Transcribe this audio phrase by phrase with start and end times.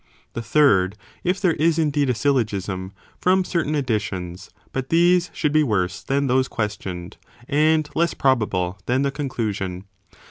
[0.33, 5.51] The third, if there is indeed a syllogism, from certain addi tions, but these should
[5.53, 9.85] be worse than those questioned, and less probable than the conclusion.